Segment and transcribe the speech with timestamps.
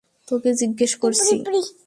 [0.27, 1.33] তোকে জিজ্ঞেস করছি।